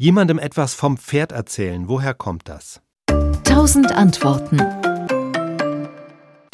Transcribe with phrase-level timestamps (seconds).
[0.00, 2.80] Jemandem etwas vom Pferd erzählen, woher kommt das?
[3.44, 4.56] Tausend Antworten.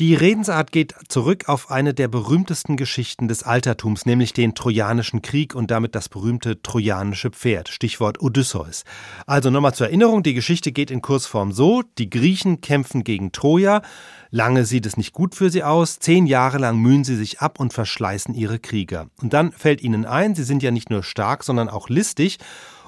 [0.01, 5.55] Die Redensart geht zurück auf eine der berühmtesten Geschichten des Altertums, nämlich den Trojanischen Krieg
[5.55, 8.83] und damit das berühmte trojanische Pferd, Stichwort Odysseus.
[9.29, 13.83] Also nochmal zur Erinnerung, die Geschichte geht in Kurzform so, die Griechen kämpfen gegen Troja,
[14.31, 17.61] lange sieht es nicht gut für sie aus, zehn Jahre lang mühen sie sich ab
[17.61, 19.07] und verschleißen ihre Krieger.
[19.23, 22.39] Und dann fällt ihnen ein, sie sind ja nicht nur stark, sondern auch listig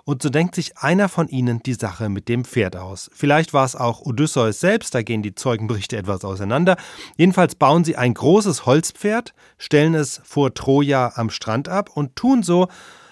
[0.09, 3.11] und so denkt sich einer von ihnen die Sache mit dem Pferd aus.
[3.12, 6.79] Vielleicht war es auch Odysseus selbst, da gehen die Zeugenberichte etwas auseinander.
[7.19, 12.43] Jedenfalls bauen sie ein großes Holzpferd, stellen es vor Troja am Strand ab und tun
[12.43, 12.69] so,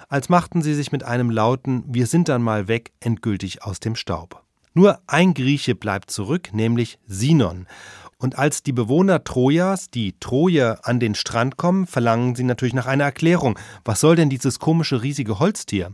[0.08, 3.94] als machten sie sich mit einem lauten Wir sind dann mal weg endgültig aus dem
[3.94, 4.42] Staub.
[4.72, 7.66] Nur ein Grieche bleibt zurück, nämlich Sinon.
[8.16, 12.86] Und als die Bewohner Trojas, die Troje, an den Strand kommen, verlangen sie natürlich nach
[12.86, 13.58] einer Erklärung.
[13.84, 15.92] Was soll denn dieses komische riesige Holztier?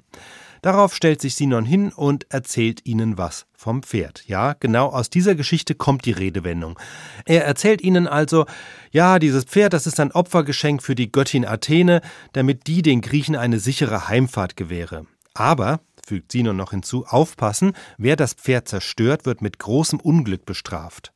[0.62, 4.22] Darauf stellt sich Sinon hin und erzählt ihnen was vom Pferd.
[4.28, 6.78] Ja, genau aus dieser Geschichte kommt die Redewendung.
[7.26, 8.46] Er erzählt ihnen also,
[8.92, 12.00] ja, dieses Pferd, das ist ein Opfergeschenk für die Göttin Athene,
[12.32, 15.06] damit die den Griechen eine sichere Heimfahrt gewähre.
[15.34, 21.12] Aber, fügt Sinon noch hinzu, aufpassen, wer das Pferd zerstört, wird mit großem Unglück bestraft.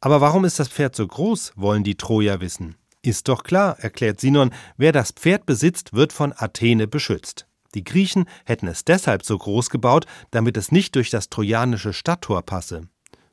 [0.00, 2.76] Aber warum ist das Pferd so groß, wollen die Trojer wissen.
[3.02, 7.46] Ist doch klar, erklärt Sinon, wer das Pferd besitzt, wird von Athene beschützt.
[7.74, 12.42] Die Griechen hätten es deshalb so groß gebaut, damit es nicht durch das trojanische Stadttor
[12.42, 12.82] passe.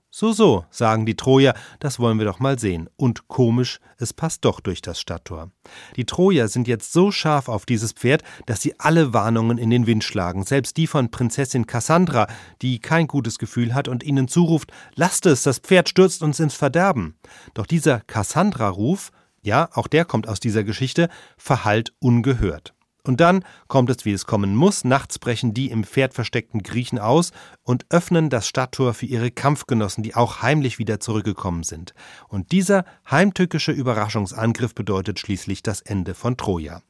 [0.09, 2.89] So, so, sagen die Trojer, das wollen wir doch mal sehen.
[2.95, 5.51] Und komisch, es passt doch durch das Stadttor.
[5.97, 9.85] Die Trojer sind jetzt so scharf auf dieses Pferd, dass sie alle Warnungen in den
[9.85, 12.27] Wind schlagen, selbst die von Prinzessin Cassandra,
[12.61, 16.55] die kein gutes Gefühl hat und ihnen zuruft, lasst es, das Pferd stürzt uns ins
[16.55, 17.15] Verderben.
[17.53, 22.73] Doch dieser Cassandra-Ruf, ja, auch der kommt aus dieser Geschichte, verhallt ungehört.
[23.07, 26.99] Und dann kommt es, wie es kommen muss, nachts brechen die im Pferd versteckten Griechen
[26.99, 27.31] aus
[27.63, 31.93] und öffnen das Stadttor für ihre Kampfgenossen, die auch heimlich wieder zurückgekommen sind.
[32.27, 36.81] Und dieser heimtückische Überraschungsangriff bedeutet schließlich das Ende von Troja.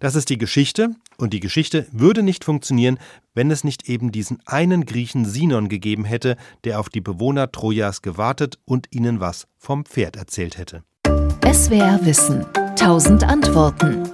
[0.00, 2.98] Das ist die Geschichte, und die Geschichte würde nicht funktionieren,
[3.34, 8.02] wenn es nicht eben diesen einen Griechen Sinon gegeben hätte, der auf die Bewohner Trojas
[8.02, 10.82] gewartet und ihnen was vom Pferd erzählt hätte.
[11.44, 12.44] SWR Wissen.
[12.76, 14.11] Tausend Antworten.